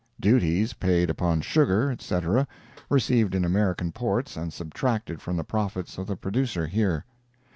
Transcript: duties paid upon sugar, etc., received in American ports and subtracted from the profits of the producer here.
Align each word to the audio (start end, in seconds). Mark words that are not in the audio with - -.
duties 0.19 0.73
paid 0.73 1.11
upon 1.11 1.41
sugar, 1.41 1.91
etc., 1.91 2.47
received 2.89 3.35
in 3.35 3.45
American 3.45 3.91
ports 3.91 4.35
and 4.35 4.51
subtracted 4.51 5.21
from 5.21 5.37
the 5.37 5.43
profits 5.43 5.99
of 5.99 6.07
the 6.07 6.15
producer 6.15 6.65
here. 6.65 7.05